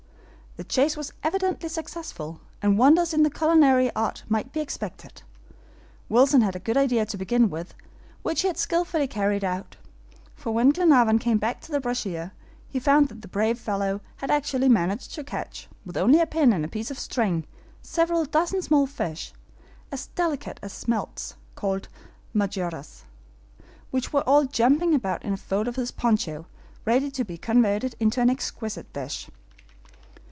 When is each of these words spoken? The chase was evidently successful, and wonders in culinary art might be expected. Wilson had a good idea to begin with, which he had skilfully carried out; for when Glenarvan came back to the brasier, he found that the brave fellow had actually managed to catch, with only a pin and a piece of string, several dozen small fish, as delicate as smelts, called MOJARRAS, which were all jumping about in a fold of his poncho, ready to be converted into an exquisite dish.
The 0.57 0.65
chase 0.65 0.97
was 0.97 1.13
evidently 1.23 1.69
successful, 1.69 2.41
and 2.61 2.77
wonders 2.77 3.13
in 3.13 3.27
culinary 3.29 3.89
art 3.95 4.23
might 4.27 4.51
be 4.51 4.59
expected. 4.59 5.21
Wilson 6.09 6.41
had 6.41 6.57
a 6.57 6.59
good 6.59 6.75
idea 6.75 7.05
to 7.05 7.17
begin 7.17 7.49
with, 7.49 7.73
which 8.21 8.41
he 8.41 8.47
had 8.47 8.57
skilfully 8.57 9.07
carried 9.07 9.45
out; 9.45 9.77
for 10.35 10.51
when 10.51 10.71
Glenarvan 10.71 11.19
came 11.19 11.37
back 11.37 11.61
to 11.61 11.71
the 11.71 11.79
brasier, 11.79 12.31
he 12.67 12.81
found 12.81 13.07
that 13.07 13.21
the 13.21 13.29
brave 13.29 13.57
fellow 13.57 14.01
had 14.17 14.29
actually 14.29 14.67
managed 14.67 15.13
to 15.15 15.23
catch, 15.23 15.69
with 15.85 15.95
only 15.95 16.19
a 16.19 16.25
pin 16.25 16.51
and 16.51 16.65
a 16.65 16.67
piece 16.67 16.91
of 16.91 16.99
string, 16.99 17.45
several 17.81 18.25
dozen 18.25 18.61
small 18.61 18.85
fish, 18.85 19.31
as 19.89 20.07
delicate 20.07 20.59
as 20.61 20.73
smelts, 20.73 21.37
called 21.55 21.87
MOJARRAS, 22.33 23.03
which 23.89 24.11
were 24.11 24.27
all 24.27 24.43
jumping 24.43 24.93
about 24.93 25.23
in 25.23 25.31
a 25.31 25.37
fold 25.37 25.69
of 25.69 25.77
his 25.77 25.91
poncho, 25.91 26.45
ready 26.83 27.09
to 27.09 27.23
be 27.23 27.37
converted 27.37 27.95
into 28.01 28.19
an 28.19 28.29
exquisite 28.29 28.91
dish. 28.91 29.29